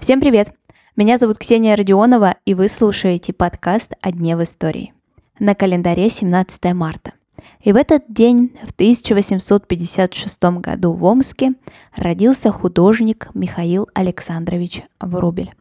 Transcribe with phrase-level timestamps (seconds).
[0.00, 0.52] Всем привет!
[0.96, 4.92] Меня зовут Ксения Родионова, и вы слушаете подкаст «О дне в истории».
[5.38, 7.12] На календаре 17 марта.
[7.60, 11.52] И в этот день, в 1856 году в Омске,
[11.94, 15.54] родился художник Михаил Александрович Врубель.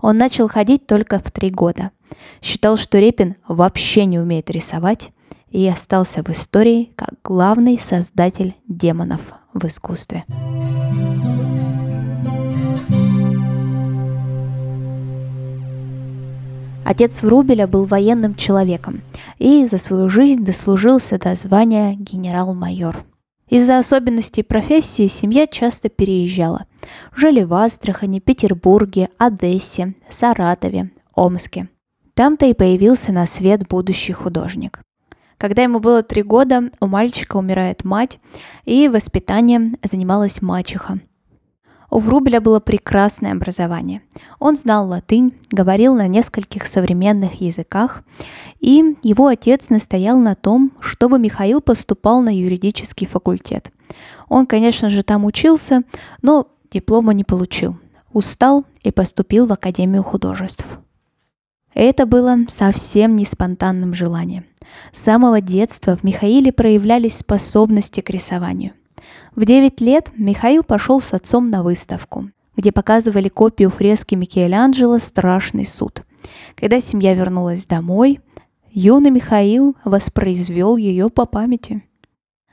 [0.00, 1.92] Он начал ходить только в три года.
[2.42, 5.12] Считал, что Репин вообще не умеет рисовать,
[5.50, 9.20] и остался в истории как главный создатель демонов
[9.54, 10.24] в искусстве.
[16.84, 19.02] Отец Врубеля был военным человеком
[19.38, 23.04] и за свою жизнь дослужился до звания генерал-майор.
[23.50, 26.64] Из-за особенностей профессии семья часто переезжала.
[27.14, 31.68] Жили в Астрахани, Петербурге, Одессе, Саратове, Омске.
[32.14, 34.80] Там-то и появился на свет будущий художник.
[35.38, 38.18] Когда ему было три года, у мальчика умирает мать,
[38.64, 40.98] и воспитанием занималась мачеха.
[41.90, 44.02] У Врубеля было прекрасное образование.
[44.38, 48.02] Он знал латынь, говорил на нескольких современных языках,
[48.60, 53.72] и его отец настоял на том, чтобы Михаил поступал на юридический факультет.
[54.28, 55.82] Он, конечно же, там учился,
[56.20, 57.78] но диплома не получил.
[58.12, 60.66] Устал и поступил в Академию художеств.
[61.74, 64.44] Это было совсем не спонтанным желанием.
[64.92, 68.72] С самого детства в Михаиле проявлялись способности к рисованию.
[69.34, 75.66] В 9 лет Михаил пошел с отцом на выставку, где показывали копию фрески Микеланджело «Страшный
[75.66, 76.04] суд».
[76.56, 78.20] Когда семья вернулась домой,
[78.70, 81.82] юный Михаил воспроизвел ее по памяти.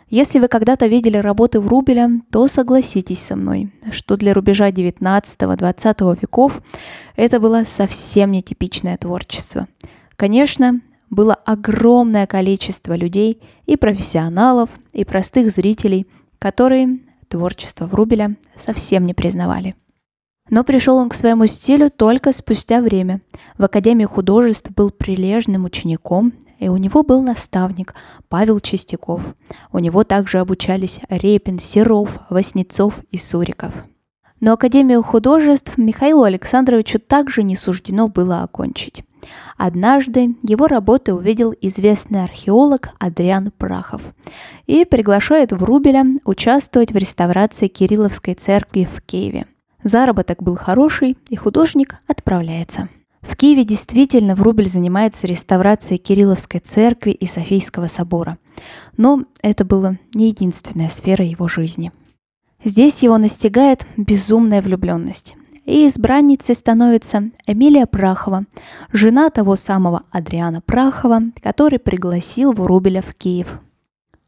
[0.09, 6.61] Если вы когда-то видели работы Врубеля, то согласитесь со мной, что для рубежа 19-20 веков
[7.15, 9.67] это было совсем нетипичное творчество.
[10.15, 16.05] Конечно, было огромное количество людей и профессионалов, и простых зрителей,
[16.37, 19.75] которые творчество Врубеля совсем не признавали.
[20.49, 23.21] Но пришел он к своему стилю только спустя время.
[23.57, 27.95] В Академии художеств был прилежным учеником, и у него был наставник
[28.29, 29.21] Павел Чистяков.
[29.71, 33.73] У него также обучались Репин, Серов, Васнецов и Суриков.
[34.39, 39.03] Но Академию художеств Михаилу Александровичу также не суждено было окончить.
[39.57, 44.01] Однажды его работы увидел известный археолог Адриан Прахов
[44.67, 49.47] и приглашает Врубеля участвовать в реставрации Кирилловской церкви в Киеве.
[49.83, 52.89] Заработок был хороший, и художник отправляется.
[53.27, 58.37] В Киеве действительно Врубель занимается реставрацией Кирилловской церкви и Софийского собора.
[58.97, 61.91] Но это была не единственная сфера его жизни.
[62.63, 68.45] Здесь его настигает безумная влюбленность и избранницей становится Эмилия Прахова,
[68.91, 73.59] жена того самого Адриана Прахова, который пригласил Врубеля в Киев.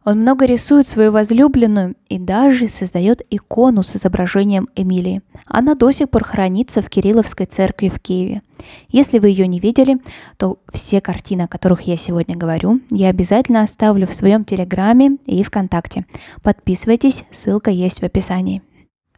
[0.07, 5.21] Он много рисует свою возлюбленную и даже создает икону с изображением Эмилии.
[5.47, 8.41] Она до сих пор хранится в Кирилловской церкви в Киеве.
[8.87, 9.97] Если вы ее не видели,
[10.37, 15.43] то все картины, о которых я сегодня говорю, я обязательно оставлю в своем Телеграме и
[15.43, 16.05] ВКонтакте.
[16.41, 18.61] Подписывайтесь, ссылка есть в описании.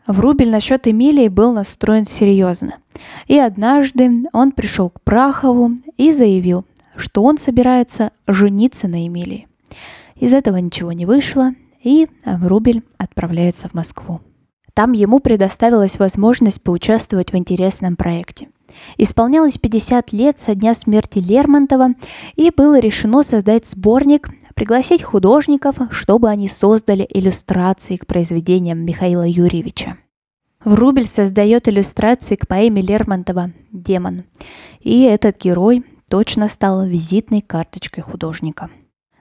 [0.08, 2.78] Врубель насчет Эмилии был настроен серьезно.
[3.28, 9.49] И однажды он пришел к Прахову и заявил, что он собирается жениться на Эмилии.
[10.19, 14.22] Из этого ничего не вышло, и Врубель отправляется в Москву.
[14.74, 18.50] Там ему предоставилась возможность поучаствовать в интересном проекте.
[18.97, 21.96] Исполнялось 50 лет со дня смерти Лермонтова,
[22.35, 29.97] и было решено создать сборник пригласить художников, чтобы они создали иллюстрации к произведениям Михаила Юрьевича.
[30.63, 34.25] Врубель создает иллюстрации к поэме Лермонтова «Демон»,
[34.81, 38.69] и этот герой точно стал визитной карточкой художника.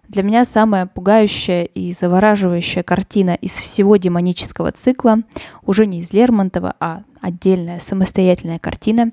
[0.09, 5.19] Для меня самая пугающая и завораживающая картина из всего демонического цикла,
[5.67, 9.13] уже не из Лермонтова, а отдельная самостоятельная картина,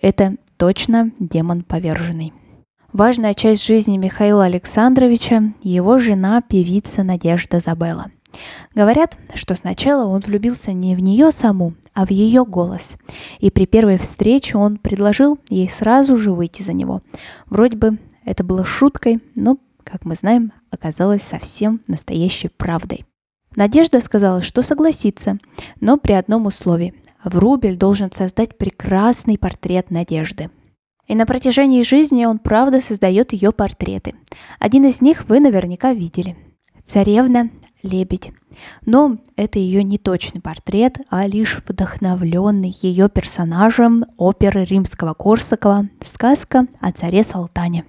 [0.00, 2.32] это точно демон поверженный.
[2.92, 8.06] Важная часть жизни Михаила Александровича– его жена, певица Надежда Забелла.
[8.74, 12.92] Говорят, что сначала он влюбился не в нее саму, а в ее голос.
[13.40, 17.02] И при первой встрече он предложил ей сразу же выйти за него.
[17.46, 19.58] Вроде бы это было шуткой, но,
[19.90, 23.04] как мы знаем, оказалось совсем настоящей правдой.
[23.54, 25.38] Надежда сказала, что согласится,
[25.80, 26.94] но при одном условии.
[27.24, 30.50] Врубель должен создать прекрасный портрет Надежды–
[31.06, 34.14] и на протяжении жизни он правда создает ее портреты.
[34.58, 36.36] Один из них вы наверняка видели.
[36.84, 37.50] Царевна
[37.82, 38.32] Лебедь.
[38.84, 46.66] Но это ее не точный портрет, а лишь вдохновленный ее персонажем оперы римского Корсакова «Сказка
[46.80, 47.84] о царе Салтане».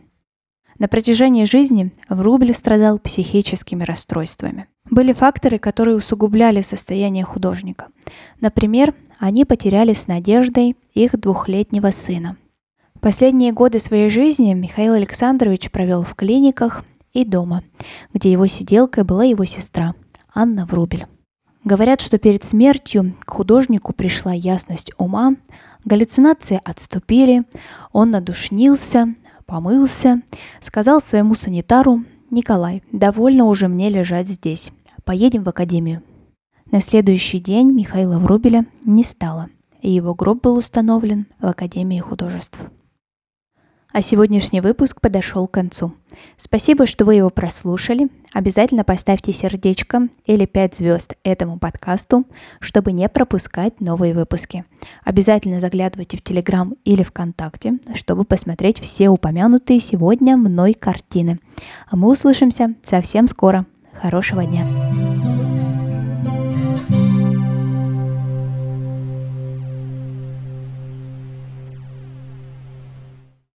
[0.79, 4.67] На протяжении жизни Врубель страдал психическими расстройствами.
[4.89, 7.87] Были факторы, которые усугубляли состояние художника.
[8.41, 12.37] Например, они потеряли с надеждой их двухлетнего сына.
[13.01, 17.63] Последние годы своей жизни Михаил Александрович провел в клиниках и дома,
[18.13, 19.95] где его сиделкой была его сестра
[20.33, 21.07] Анна Врубель.
[21.63, 25.35] Говорят, что перед смертью к художнику пришла ясность ума,
[25.83, 27.43] галлюцинации отступили,
[27.91, 29.15] он надушнился,
[29.47, 30.21] помылся,
[30.61, 34.71] сказал своему санитару «Николай, довольно уже мне лежать здесь.
[35.03, 36.03] Поедем в академию».
[36.69, 39.47] На следующий день Михаила Врубеля не стало,
[39.81, 42.59] и его гроб был установлен в Академии художеств.
[43.93, 45.93] А сегодняшний выпуск подошел к концу.
[46.37, 48.09] Спасибо, что вы его прослушали.
[48.33, 52.25] Обязательно поставьте сердечко или 5 звезд этому подкасту,
[52.59, 54.65] чтобы не пропускать новые выпуски.
[55.03, 61.39] Обязательно заглядывайте в Телеграм или ВКонтакте, чтобы посмотреть все упомянутые сегодня мной картины.
[61.89, 63.65] А мы услышимся совсем скоро.
[63.93, 64.65] Хорошего дня!